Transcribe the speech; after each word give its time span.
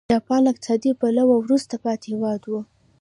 جاپان 0.13 0.39
له 0.43 0.49
اقتصادي 0.53 0.91
پلوه 0.99 1.35
وروسته 1.41 1.75
پاتې 1.83 2.07
هېواد 2.13 2.41
و. 2.47 2.53